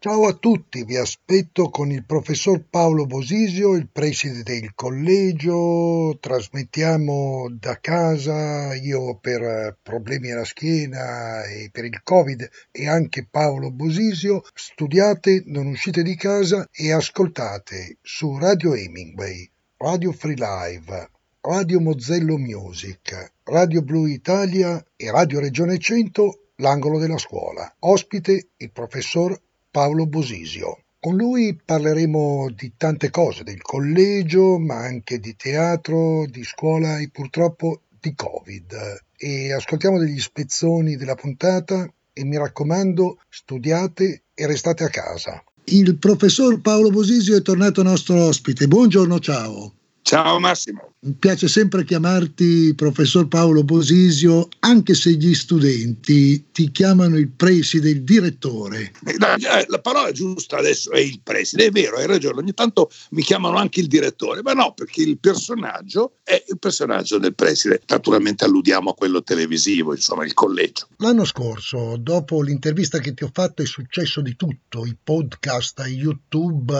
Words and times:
Ciao 0.00 0.28
a 0.28 0.32
tutti, 0.32 0.84
vi 0.84 0.96
aspetto 0.96 1.70
con 1.70 1.90
il 1.90 2.04
professor 2.04 2.62
Paolo 2.70 3.04
Bosisio, 3.04 3.74
il 3.74 3.88
preside 3.88 4.44
del 4.44 4.72
collegio. 4.76 6.16
Trasmettiamo 6.20 7.48
da 7.58 7.80
casa, 7.80 8.76
io 8.76 9.16
per 9.16 9.76
problemi 9.82 10.30
alla 10.30 10.44
schiena 10.44 11.42
e 11.46 11.70
per 11.72 11.84
il 11.84 12.00
Covid 12.04 12.48
e 12.70 12.88
anche 12.88 13.26
Paolo 13.28 13.72
Bosisio. 13.72 14.44
Studiate, 14.54 15.42
non 15.46 15.66
uscite 15.66 16.04
di 16.04 16.14
casa 16.14 16.68
e 16.70 16.92
ascoltate 16.92 17.96
su 18.00 18.38
Radio 18.38 18.74
Hemingway, 18.74 19.50
Radio 19.78 20.12
Free 20.12 20.36
Live, 20.36 21.10
Radio 21.40 21.80
Mozzello 21.80 22.38
Music, 22.38 23.32
Radio 23.42 23.82
Blu 23.82 24.06
Italia 24.06 24.80
e 24.94 25.10
Radio 25.10 25.40
Regione 25.40 25.76
100 25.76 26.42
l'angolo 26.58 27.00
della 27.00 27.18
scuola. 27.18 27.74
Ospite 27.80 28.50
il 28.56 28.70
professor 28.70 29.36
Paolo 29.78 30.06
Bosisio. 30.08 30.82
Con 30.98 31.14
lui 31.14 31.56
parleremo 31.64 32.50
di 32.50 32.72
tante 32.76 33.10
cose, 33.10 33.44
del 33.44 33.62
collegio, 33.62 34.58
ma 34.58 34.74
anche 34.74 35.20
di 35.20 35.36
teatro, 35.36 36.26
di 36.26 36.42
scuola 36.42 36.98
e 36.98 37.10
purtroppo 37.10 37.82
di 38.00 38.12
Covid. 38.12 38.74
E 39.16 39.52
ascoltiamo 39.52 40.00
degli 40.00 40.18
spezzoni 40.18 40.96
della 40.96 41.14
puntata 41.14 41.88
e 42.12 42.24
mi 42.24 42.36
raccomando, 42.36 43.20
studiate 43.28 44.24
e 44.34 44.46
restate 44.48 44.82
a 44.82 44.88
casa. 44.88 45.44
Il 45.66 45.96
professor 45.98 46.60
Paolo 46.60 46.90
Bosisio 46.90 47.36
è 47.36 47.42
tornato 47.42 47.84
nostro 47.84 48.20
ospite. 48.20 48.66
Buongiorno, 48.66 49.20
ciao. 49.20 49.74
Ciao 50.02 50.40
Massimo. 50.40 50.94
Piace 51.00 51.46
sempre 51.46 51.84
chiamarti 51.84 52.74
professor 52.74 53.28
Paolo 53.28 53.62
Bosisio, 53.62 54.48
anche 54.58 54.94
se 54.94 55.12
gli 55.12 55.32
studenti 55.32 56.46
ti 56.50 56.72
chiamano 56.72 57.16
il 57.16 57.30
preside, 57.30 57.90
il 57.90 58.02
direttore. 58.02 58.90
La, 59.18 59.36
eh, 59.36 59.64
la 59.68 59.78
parola 59.78 60.10
giusta 60.10 60.56
adesso 60.56 60.90
è 60.90 60.98
il 60.98 61.20
preside, 61.22 61.66
è 61.66 61.70
vero, 61.70 61.98
hai 61.98 62.06
ragione, 62.08 62.40
ogni 62.40 62.52
tanto 62.52 62.90
mi 63.10 63.22
chiamano 63.22 63.58
anche 63.58 63.78
il 63.78 63.86
direttore, 63.86 64.42
ma 64.42 64.54
no, 64.54 64.74
perché 64.74 65.02
il 65.02 65.20
personaggio 65.20 66.14
è 66.24 66.42
il 66.48 66.58
personaggio 66.58 67.18
del 67.18 67.36
preside. 67.36 67.80
Naturalmente 67.86 68.44
alludiamo 68.44 68.90
a 68.90 68.94
quello 68.94 69.22
televisivo, 69.22 69.94
insomma, 69.94 70.24
il 70.24 70.34
collegio. 70.34 70.88
L'anno 70.96 71.24
scorso, 71.24 71.96
dopo 71.96 72.42
l'intervista 72.42 72.98
che 72.98 73.14
ti 73.14 73.22
ho 73.22 73.30
fatto, 73.32 73.62
è 73.62 73.66
successo 73.66 74.20
di 74.20 74.34
tutto, 74.34 74.84
i 74.84 74.96
podcast, 75.00 75.80
YouTube, 75.86 76.74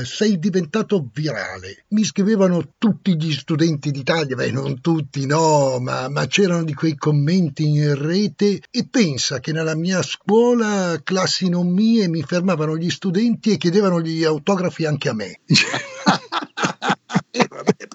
eh, 0.00 0.04
sei 0.04 0.40
diventato 0.40 1.08
virale. 1.14 1.84
Mi 1.90 2.02
scrivevano 2.02 2.74
tutti 2.76 3.14
gli 3.16 3.30
studenti 3.30 3.50
d'Italia, 3.54 4.36
beh 4.36 4.50
non 4.50 4.80
tutti 4.80 5.26
no, 5.26 5.78
ma, 5.80 6.08
ma 6.08 6.26
c'erano 6.26 6.64
di 6.64 6.74
quei 6.74 6.96
commenti 6.96 7.64
in 7.64 7.94
rete 7.94 8.62
e 8.70 8.86
pensa 8.90 9.40
che 9.40 9.52
nella 9.52 9.74
mia 9.74 10.02
scuola 10.02 11.00
classi 11.02 11.48
non 11.48 11.68
mie 11.68 12.08
mi 12.08 12.22
fermavano 12.22 12.76
gli 12.76 12.90
studenti 12.90 13.52
e 13.52 13.56
chiedevano 13.56 14.00
gli 14.00 14.24
autografi 14.24 14.84
anche 14.84 15.08
a 15.08 15.14
me. 15.14 15.40
eh, 17.30 17.46
vabbè, 17.48 17.88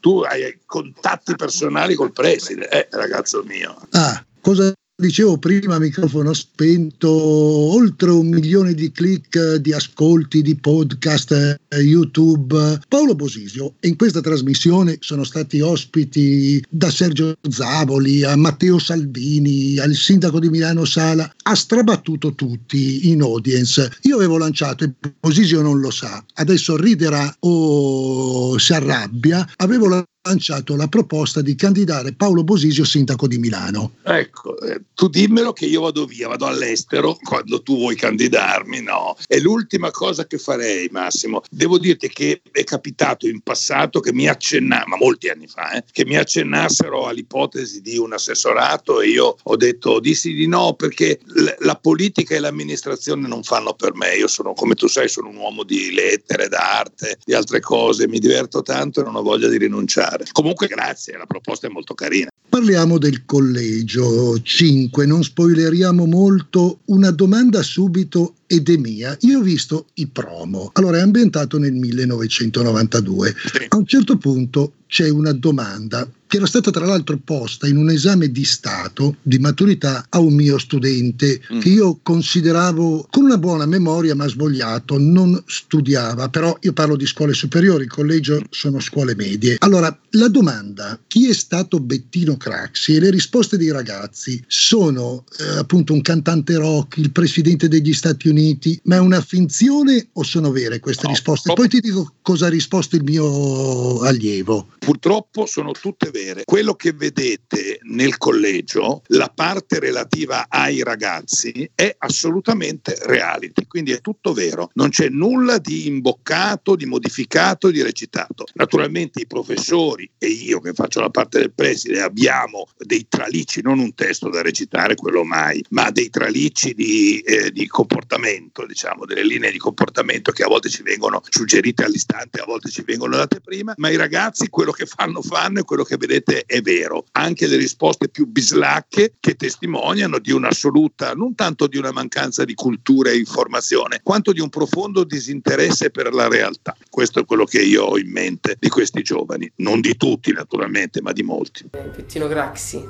tu 0.00 0.20
hai 0.20 0.58
contatti 0.64 1.34
personali 1.36 1.94
col 1.94 2.12
preside, 2.12 2.68
eh, 2.68 2.88
ragazzo 2.90 3.42
mio. 3.44 3.76
Ah, 3.90 4.24
cosa 4.40 4.72
Dicevo 5.00 5.38
prima, 5.38 5.78
microfono 5.78 6.32
spento, 6.32 7.08
oltre 7.08 8.10
un 8.10 8.26
milione 8.26 8.74
di 8.74 8.90
click, 8.90 9.54
di 9.58 9.72
ascolti, 9.72 10.42
di 10.42 10.56
podcast, 10.56 11.30
eh, 11.68 11.78
YouTube. 11.78 12.80
Paolo 12.88 13.14
Bosisio, 13.14 13.74
in 13.82 13.94
questa 13.94 14.20
trasmissione 14.20 14.96
sono 14.98 15.22
stati 15.22 15.60
ospiti 15.60 16.60
da 16.68 16.90
Sergio 16.90 17.36
Zavoli 17.48 18.24
a 18.24 18.34
Matteo 18.34 18.80
Salvini, 18.80 19.78
al 19.78 19.94
sindaco 19.94 20.40
di 20.40 20.48
Milano 20.48 20.84
Sala, 20.84 21.32
ha 21.44 21.54
strabattuto 21.54 22.34
tutti 22.34 23.08
in 23.08 23.22
audience. 23.22 23.98
Io 24.02 24.16
avevo 24.16 24.36
lanciato, 24.36 24.82
e 24.82 24.92
Bosisio 25.20 25.62
non 25.62 25.78
lo 25.78 25.92
sa, 25.92 26.24
adesso 26.34 26.76
riderà 26.76 27.36
o 27.38 28.58
si 28.58 28.72
arrabbia, 28.72 29.48
avevo 29.58 29.86
lanciato 29.86 30.17
lanciato 30.28 30.76
la 30.76 30.88
proposta 30.88 31.40
di 31.40 31.54
candidare 31.54 32.12
Paolo 32.12 32.44
Bosisio 32.44 32.84
sindaco 32.84 33.26
di 33.26 33.38
Milano. 33.38 33.94
Ecco, 34.02 34.60
eh, 34.60 34.82
tu 34.94 35.08
dimmelo 35.08 35.52
che 35.52 35.66
io 35.66 35.82
vado 35.82 36.04
via, 36.04 36.28
vado 36.28 36.46
all'estero 36.46 37.16
quando 37.22 37.62
tu 37.62 37.76
vuoi 37.76 37.96
candidarmi, 37.96 38.82
no? 38.82 39.16
È 39.26 39.38
l'ultima 39.38 39.90
cosa 39.90 40.26
che 40.26 40.38
farei, 40.38 40.88
Massimo. 40.90 41.42
Devo 41.50 41.78
dirti 41.78 42.08
che 42.08 42.42
è 42.50 42.64
capitato 42.64 43.26
in 43.26 43.40
passato 43.40 44.00
che 44.00 44.12
mi 44.12 44.28
accennassero, 44.28 44.88
ma 44.90 44.96
molti 44.96 45.28
anni 45.28 45.46
fa, 45.46 45.72
eh, 45.72 45.84
che 45.90 46.04
mi 46.04 46.16
accennassero 46.16 47.06
all'ipotesi 47.06 47.80
di 47.80 47.96
un 47.96 48.12
assessorato 48.12 49.00
e 49.00 49.08
io 49.08 49.36
ho 49.42 49.56
detto 49.56 50.00
dissi 50.00 50.34
di 50.34 50.46
no 50.46 50.74
perché 50.74 51.20
l- 51.24 51.48
la 51.60 51.76
politica 51.76 52.34
e 52.34 52.40
l'amministrazione 52.40 53.26
non 53.26 53.42
fanno 53.42 53.74
per 53.74 53.94
me. 53.94 54.14
Io 54.14 54.26
sono, 54.26 54.52
come 54.52 54.74
tu 54.74 54.88
sai, 54.88 55.08
sono 55.08 55.28
un 55.28 55.36
uomo 55.36 55.62
di 55.62 55.92
lettere, 55.92 56.48
d'arte, 56.48 57.18
di 57.24 57.32
altre 57.34 57.60
cose, 57.60 58.08
mi 58.08 58.18
diverto 58.18 58.62
tanto 58.62 59.00
e 59.00 59.04
non 59.04 59.16
ho 59.16 59.22
voglia 59.22 59.48
di 59.48 59.58
rinunciare 59.58 60.07
fare. 60.08 60.24
Comunque 60.32 60.66
grazie, 60.66 61.16
la 61.16 61.26
proposta 61.26 61.66
è 61.66 61.70
molto 61.70 61.94
carina. 61.94 62.30
Parliamo 62.48 62.98
del 62.98 63.24
collegio 63.26 64.40
5, 64.40 65.04
non 65.04 65.22
spoileriamo 65.22 66.06
molto, 66.06 66.80
una 66.86 67.10
domanda 67.10 67.62
subito 67.62 68.34
ed 68.48 68.68
è 68.70 68.76
mia. 68.76 69.16
Io 69.20 69.38
ho 69.38 69.42
visto 69.42 69.88
i 69.94 70.08
promo, 70.08 70.70
allora 70.72 70.98
è 70.98 71.02
ambientato 71.02 71.58
nel 71.58 71.74
1992. 71.74 73.34
Sì. 73.52 73.66
A 73.68 73.76
un 73.76 73.86
certo 73.86 74.16
punto 74.16 74.72
c'è 74.88 75.08
una 75.10 75.32
domanda 75.32 76.10
che 76.26 76.36
era 76.36 76.46
stata 76.46 76.70
tra 76.70 76.84
l'altro 76.84 77.18
posta 77.22 77.66
in 77.66 77.78
un 77.78 77.88
esame 77.90 78.30
di 78.30 78.44
Stato 78.44 79.16
di 79.22 79.38
maturità 79.38 80.06
a 80.10 80.18
un 80.18 80.34
mio 80.34 80.58
studente 80.58 81.40
mm. 81.52 81.60
che 81.60 81.68
io 81.70 82.00
consideravo 82.02 83.06
con 83.10 83.24
una 83.24 83.38
buona 83.38 83.64
memoria 83.64 84.14
ma 84.14 84.28
svogliato, 84.28 84.98
non 84.98 85.42
studiava, 85.46 86.28
però 86.28 86.56
io 86.60 86.72
parlo 86.74 86.96
di 86.96 87.06
scuole 87.06 87.32
superiori, 87.32 87.84
il 87.84 87.90
collegio 87.90 88.42
sono 88.50 88.78
scuole 88.78 89.14
medie. 89.14 89.56
Allora, 89.60 89.96
la 90.12 90.28
domanda 90.28 90.98
chi 91.06 91.28
è 91.28 91.32
stato 91.32 91.80
Bettino 91.80 92.36
Craxi 92.36 92.94
e 92.94 93.00
le 93.00 93.10
risposte 93.10 93.56
dei 93.56 93.70
ragazzi 93.70 94.42
sono 94.46 95.24
eh, 95.38 95.58
appunto 95.58 95.94
un 95.94 96.02
cantante 96.02 96.56
rock, 96.56 96.98
il 96.98 97.10
presidente 97.10 97.68
degli 97.68 97.94
Stati 97.94 98.28
Uniti, 98.28 98.37
ma 98.84 98.96
è 98.96 98.98
una 98.98 99.20
finzione 99.20 100.08
o 100.12 100.22
sono 100.22 100.50
vere 100.50 100.80
queste 100.80 101.06
no, 101.06 101.12
risposte? 101.12 101.52
Poi 101.52 101.68
ti 101.68 101.80
dico 101.80 102.14
cosa 102.22 102.46
ha 102.46 102.50
risposto 102.50 102.96
il 102.96 103.02
mio 103.02 104.00
allievo. 104.00 104.68
Purtroppo 104.78 105.46
sono 105.46 105.72
tutte 105.72 106.10
vere. 106.10 106.44
Quello 106.44 106.74
che 106.74 106.92
vedete 106.92 107.78
nel 107.82 108.16
collegio, 108.16 109.02
la 109.08 109.30
parte 109.34 109.78
relativa 109.78 110.46
ai 110.48 110.82
ragazzi, 110.82 111.70
è 111.74 111.94
assolutamente 111.98 112.96
reality, 113.02 113.66
quindi 113.66 113.92
è 113.92 114.00
tutto 114.00 114.32
vero. 114.32 114.70
Non 114.74 114.90
c'è 114.90 115.08
nulla 115.08 115.58
di 115.58 115.86
imboccato, 115.86 116.76
di 116.76 116.86
modificato, 116.86 117.70
di 117.70 117.82
recitato. 117.82 118.46
Naturalmente 118.54 119.20
i 119.20 119.26
professori 119.26 120.10
e 120.18 120.28
io 120.28 120.60
che 120.60 120.72
faccio 120.72 121.00
la 121.00 121.10
parte 121.10 121.38
del 121.38 121.52
preside 121.52 122.00
abbiamo 122.00 122.66
dei 122.78 123.06
tralicci, 123.08 123.62
non 123.62 123.78
un 123.78 123.94
testo 123.94 124.28
da 124.28 124.42
recitare, 124.42 124.94
quello 124.94 125.24
mai, 125.24 125.62
ma 125.70 125.90
dei 125.90 126.10
tralicci 126.10 126.74
di, 126.74 127.18
eh, 127.20 127.50
di 127.50 127.66
comportamento, 127.66 128.27
diciamo, 128.66 129.04
delle 129.04 129.24
linee 129.24 129.50
di 129.50 129.58
comportamento 129.58 130.32
che 130.32 130.42
a 130.42 130.48
volte 130.48 130.68
ci 130.68 130.82
vengono 130.82 131.22
suggerite 131.28 131.84
all'istante, 131.84 132.40
a 132.40 132.44
volte 132.44 132.68
ci 132.68 132.82
vengono 132.82 133.16
date 133.16 133.40
prima, 133.40 133.74
ma 133.76 133.88
i 133.88 133.96
ragazzi 133.96 134.48
quello 134.48 134.72
che 134.72 134.86
fanno 134.86 135.22
fanno 135.22 135.60
e 135.60 135.64
quello 135.64 135.84
che 135.84 135.96
vedete 135.96 136.44
è 136.46 136.60
vero. 136.60 137.04
Anche 137.12 137.46
le 137.46 137.56
risposte 137.56 138.08
più 138.08 138.26
bislacche 138.26 139.14
che 139.20 139.34
testimoniano 139.34 140.18
di 140.18 140.32
un'assoluta, 140.32 141.14
non 141.14 141.34
tanto 141.34 141.66
di 141.66 141.78
una 141.78 141.92
mancanza 141.92 142.44
di 142.44 142.54
cultura 142.54 143.10
e 143.10 143.16
informazione, 143.18 144.00
quanto 144.02 144.32
di 144.32 144.40
un 144.40 144.48
profondo 144.48 145.04
disinteresse 145.04 145.90
per 145.90 146.12
la 146.12 146.28
realtà. 146.28 146.76
Questo 146.90 147.20
è 147.20 147.24
quello 147.24 147.44
che 147.44 147.62
io 147.62 147.84
ho 147.84 147.98
in 147.98 148.10
mente 148.10 148.56
di 148.58 148.68
questi 148.68 149.02
giovani, 149.02 149.50
non 149.56 149.80
di 149.80 149.96
tutti 149.96 150.32
naturalmente, 150.32 151.00
ma 151.00 151.12
di 151.12 151.22
molti. 151.22 151.68
Pettino 151.70 152.28
Craxi, 152.28 152.84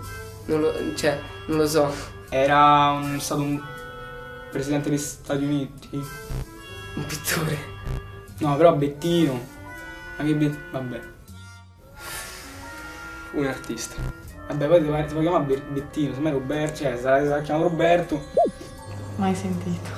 non 0.47 0.61
lo, 0.61 0.73
cioè, 0.97 1.21
non 1.47 1.59
lo 1.59 1.69
so. 1.69 2.17
Era 2.31 2.91
un, 2.91 3.19
stato 3.21 3.41
un 3.41 3.78
presidente 4.51 4.91
degli 4.91 4.99
Stati 4.99 5.45
Uniti. 5.45 5.97
Un 6.95 7.07
pittore. 7.07 7.59
No, 8.39 8.57
però 8.57 8.75
Bettino. 8.75 9.47
Ma 10.17 10.25
che 10.25 10.35
Bettino? 10.35 10.63
Vabbè 10.71 11.17
un 13.33 13.47
artista. 13.47 13.97
Vabbè, 14.49 14.67
poi 14.67 14.81
si 14.81 15.13
può 15.13 15.21
chiamare 15.21 15.63
Bettino, 15.71 16.15
se 16.15 16.21
me 16.21 16.31
Roberto, 16.31 16.77
cioè 16.79 16.97
sarà 16.97 17.41
chiamato 17.43 17.69
Roberto. 17.69 18.25
Mai 19.17 19.35
sentito. 19.35 19.98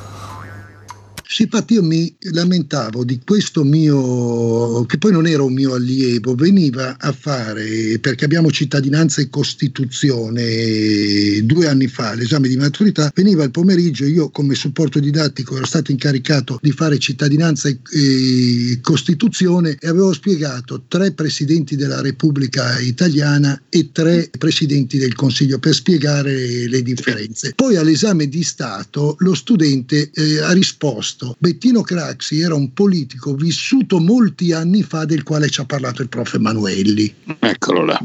Sì, 1.32 1.42
infatti 1.42 1.74
io 1.74 1.82
mi 1.84 2.12
lamentavo 2.32 3.04
di 3.04 3.20
questo 3.24 3.62
mio, 3.62 4.84
che 4.86 4.98
poi 4.98 5.12
non 5.12 5.28
era 5.28 5.44
un 5.44 5.52
mio 5.52 5.74
allievo, 5.74 6.34
veniva 6.34 6.96
a 6.98 7.12
fare, 7.12 8.00
perché 8.00 8.24
abbiamo 8.24 8.50
cittadinanza 8.50 9.20
e 9.20 9.30
Costituzione 9.30 11.40
due 11.44 11.68
anni 11.68 11.86
fa, 11.86 12.14
l'esame 12.14 12.48
di 12.48 12.56
maturità, 12.56 13.12
veniva 13.14 13.44
il 13.44 13.52
pomeriggio, 13.52 14.06
io 14.06 14.30
come 14.30 14.56
supporto 14.56 14.98
didattico 14.98 15.54
ero 15.54 15.66
stato 15.66 15.92
incaricato 15.92 16.58
di 16.60 16.72
fare 16.72 16.98
cittadinanza 16.98 17.68
e, 17.68 17.78
e 17.92 18.80
Costituzione 18.80 19.76
e 19.78 19.86
avevo 19.86 20.12
spiegato 20.12 20.82
tre 20.88 21.12
presidenti 21.12 21.76
della 21.76 22.00
Repubblica 22.00 22.80
italiana 22.80 23.62
e 23.68 23.90
tre 23.92 24.28
presidenti 24.36 24.98
del 24.98 25.14
Consiglio 25.14 25.60
per 25.60 25.74
spiegare 25.74 26.66
le 26.66 26.82
differenze. 26.82 27.52
Poi 27.54 27.76
all'esame 27.76 28.28
di 28.28 28.42
Stato 28.42 29.14
lo 29.20 29.34
studente 29.34 30.10
eh, 30.12 30.40
ha 30.40 30.50
risposto, 30.50 31.18
Bettino 31.38 31.82
Craxi 31.82 32.40
era 32.40 32.54
un 32.54 32.72
politico 32.72 33.34
vissuto 33.34 33.98
molti 33.98 34.52
anni 34.52 34.82
fa 34.82 35.04
del 35.04 35.22
quale 35.22 35.48
ci 35.48 35.60
ha 35.60 35.64
parlato 35.64 36.02
il 36.02 36.08
prof. 36.08 36.34
Emanuelli. 36.34 37.14
Eccolo 37.38 37.84
là. 37.84 38.00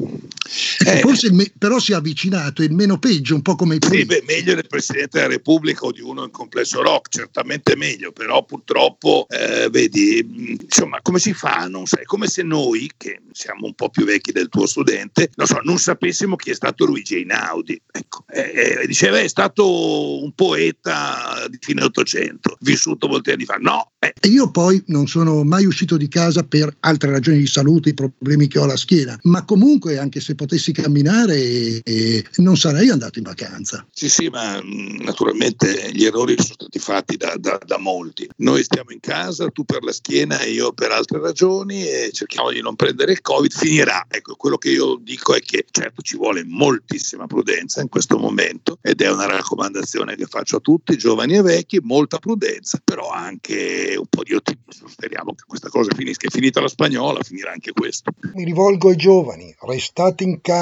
Ecco, 0.78 0.90
eh, 0.90 1.00
forse 1.00 1.32
me- 1.32 1.52
però 1.58 1.80
si 1.80 1.92
è 1.92 1.96
avvicinato, 1.96 2.62
è 2.62 2.66
il 2.66 2.74
meno 2.74 2.98
peggio, 2.98 3.36
un 3.36 3.42
po' 3.42 3.56
come 3.56 3.76
il 3.76 3.86
Sì, 3.90 4.06
beh, 4.06 4.24
meglio 4.28 4.56
del 4.56 4.68
Presidente 4.68 5.20
della 5.20 5.30
Repubblica 5.30 5.86
o 5.86 5.92
di 5.92 6.02
uno 6.02 6.24
in 6.24 6.32
complesso 6.32 6.82
rock, 6.82 7.10
certamente 7.10 7.76
meglio, 7.76 8.12
però 8.12 8.44
purtroppo, 8.44 9.26
eh, 9.30 9.70
vedi, 9.70 10.58
insomma, 10.62 11.00
come 11.02 11.20
si 11.20 11.34
fa? 11.34 11.68
Non 11.68 11.86
sai, 11.86 12.06
come 12.06 12.28
se 12.28 12.44
noi, 12.44 12.92
che 12.98 13.22
siamo 13.32 13.66
un 13.66 13.74
po' 13.74 13.90
più 13.90 14.06
vecchi 14.06 14.32
del 14.32 14.50
tuo 14.50 14.66
studente, 14.66 15.30
non 15.36 15.48
so, 15.48 15.60
non 15.64 15.78
sapessimo 15.78 16.36
chi 16.36 16.52
è 16.52 16.56
stato 16.56 16.86
Luigi 16.86 17.16
Einaudi. 17.16 17.82
Ecco, 17.92 18.26
eh, 18.30 18.86
diceva 18.88 19.20
è 19.20 19.28
stato 19.28 20.24
un 20.24 20.34
poeta 20.34 21.46
di 21.50 21.58
fine 21.60 21.84
Ottocento, 21.84 22.58
vissuto 22.62 23.08
molti 23.08 23.32
anni 23.32 23.46
fa. 23.46 23.56
No. 23.56 23.92
Eh. 24.00 24.14
E 24.20 24.28
io 24.28 24.50
poi 24.52 24.82
non 24.88 25.08
sono 25.08 25.44
mai 25.44 25.66
uscito 25.66 25.98
di 25.98 26.08
casa 26.08 26.44
per 26.44 26.76
altre 26.82 27.12
ragioni 27.12 27.38
di 27.40 27.48
salute, 27.48 27.90
i 27.90 27.94
problemi 27.94 28.48
che 28.48 28.60
ho 28.60 28.64
alla 28.64 28.78
schiena, 28.78 29.18
ma 29.24 29.44
comunque 29.46 29.98
anche 29.98 30.20
se 30.20 30.36
potessi 30.36 30.65
camminare 30.72 31.82
eh, 31.84 32.24
non 32.38 32.58
sarei 32.58 32.90
andato 32.90 33.20
in 33.20 33.26
vacanza. 33.26 33.86
Sì, 33.92 34.10
sì, 34.10 34.30
ma 34.30 34.62
mm, 34.62 35.02
naturalmente 35.02 35.92
gli 35.92 36.06
errori 36.06 36.36
sono 36.38 36.54
stati 36.54 36.80
fatti 36.80 37.18
da, 37.18 37.36
da, 37.38 37.60
da 37.64 37.78
molti. 37.78 38.30
Noi 38.38 38.64
stiamo 38.64 38.92
in 38.92 39.00
casa, 39.00 39.50
tu 39.50 39.64
per 39.64 39.84
la 39.84 39.92
schiena 39.92 40.40
e 40.40 40.52
io 40.52 40.74
per 40.74 40.92
altre 40.92 41.20
ragioni 41.20 41.88
e 41.88 42.10
cerchiamo 42.12 42.52
di 42.52 42.62
non 42.62 42.76
prendere 42.76 43.12
il 43.12 43.22
Covid, 43.22 43.52
finirà. 43.52 44.06
Ecco, 44.10 44.36
quello 44.36 44.58
che 44.58 44.72
io 44.72 44.98
dico 45.02 45.36
è 45.36 45.40
che 45.40 45.66
certo 45.70 46.02
ci 46.02 46.18
vuole 46.18 46.44
moltissima 46.46 47.28
prudenza 47.28 47.82
in 47.82 47.90
questo 47.90 48.18
momento 48.18 48.78
ed 48.82 49.02
è 49.02 49.12
una 49.12 49.26
raccomandazione 49.26 50.16
che 50.16 50.26
faccio 50.26 50.58
a 50.58 50.60
tutti, 50.60 50.98
giovani 50.98 51.36
e 51.36 51.42
vecchi, 51.42 51.80
molta 51.82 52.18
prudenza, 52.18 52.80
però 52.84 53.10
anche 53.10 53.96
un 53.98 54.08
po' 54.08 54.24
di 54.24 54.34
ottimismo. 54.34 54.88
Speriamo 54.88 55.34
che 55.34 55.44
questa 55.48 55.70
cosa 55.70 55.94
finisca. 55.96 56.28
È 56.28 56.30
finita 56.32 56.62
la 56.62 56.68
spagnola, 56.68 57.22
finirà 57.22 57.52
anche 57.52 57.72
questo. 57.72 58.12
Mi 58.34 58.44
rivolgo 58.44 58.90
ai 58.90 58.96
giovani, 58.96 59.56
restate 59.62 60.24
in 60.24 60.42
casa, 60.42 60.55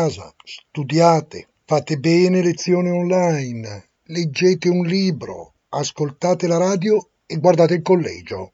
studiate, 0.44 1.50
fate 1.66 1.98
bene 1.98 2.42
lezioni 2.42 2.90
online, 2.90 3.90
leggete 4.06 4.68
un 4.68 4.84
libro, 4.86 5.54
ascoltate 5.70 6.48
la 6.48 6.58
radio 6.58 7.12
e 7.28 7.38
guardate 7.38 7.76
il 7.76 7.84
collegio. 7.84 8.54